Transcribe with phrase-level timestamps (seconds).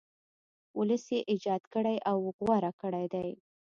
[0.77, 3.29] ولس یې ایجاد کړی او غوره کړی دی.